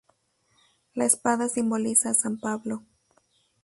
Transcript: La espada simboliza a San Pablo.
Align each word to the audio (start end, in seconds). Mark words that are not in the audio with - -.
La 0.95 1.05
espada 1.05 1.47
simboliza 1.47 2.09
a 2.09 2.15
San 2.15 2.39
Pablo. 2.39 2.81